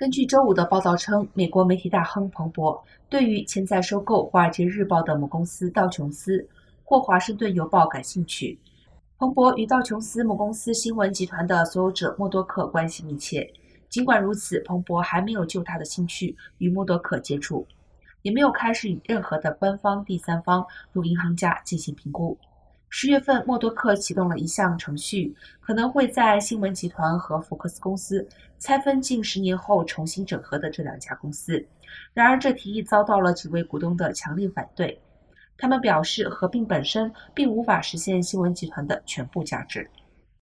[0.00, 6.48] 根据周五的报道称，美国媒体大亨彭博对于潜在收购《华尔街日报》的母公司道琼斯
[6.82, 8.58] 或《华盛顿邮报》感兴趣。
[9.18, 13.46] 彭博与道琼斯母公司新闻集团的所有者默多克关系密切。
[13.90, 17.66] 尽管如此，彭博还没有就他的兴趣与默多克接触，
[18.22, 22.38] 也没有开始与任何的官方第三方如银行家进行评估。
[22.92, 28.26] 十月份，默多克启动了一项程序，可能会在新闻集团和福克斯公司
[28.58, 31.64] 拆分近十年后重新整合的这两家公司。
[32.12, 35.00] 然而，这提议遭到了几位股东的强烈反对。
[35.56, 39.88] 他们表示，合并本身并无法实现新闻集团的全部价值。